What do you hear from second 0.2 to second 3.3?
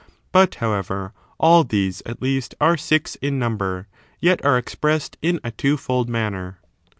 But, however, all these, at least, are six